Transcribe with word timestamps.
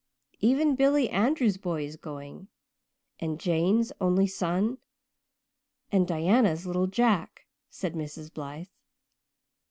"Even 0.39 0.73
Billy 0.73 1.09
Andrews' 1.11 1.57
boy 1.57 1.85
is 1.85 1.95
going 1.95 2.47
and 3.19 3.39
Jane's 3.39 3.91
only 4.01 4.25
son 4.25 4.79
and 5.91 6.07
Diana's 6.07 6.65
little 6.65 6.87
Jack," 6.87 7.45
said 7.69 7.93
Mrs. 7.93 8.33
Blythe. 8.33 8.69